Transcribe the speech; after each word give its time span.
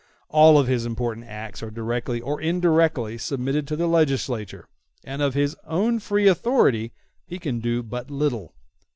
All 0.29 0.63
his 0.63 0.87
important 0.87 1.27
acts 1.27 1.61
are 1.61 1.69
directly 1.69 2.21
or 2.21 2.41
indirectly 2.41 3.19
submitted 3.19 3.67
to 3.67 3.75
the 3.75 3.85
legislature, 3.85 4.67
and 5.03 5.21
of 5.21 5.35
his 5.35 5.55
own 5.67 5.99
free 5.99 6.27
authority 6.27 6.91
he 7.27 7.37
can 7.37 7.59
do 7.59 7.83
but 7.83 8.09
little. 8.09 8.55